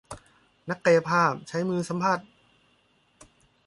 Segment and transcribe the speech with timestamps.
[0.69, 2.19] นักกายภาพใช้มือสัมผัส